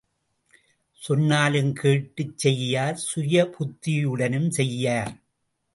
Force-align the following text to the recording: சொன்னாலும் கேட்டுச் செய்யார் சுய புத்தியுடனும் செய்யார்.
சொன்னாலும் 1.01 1.73
கேட்டுச் 1.73 2.37
செய்யார் 2.37 2.97
சுய 3.09 3.45
புத்தியுடனும் 3.53 4.49
செய்யார். 4.49 5.13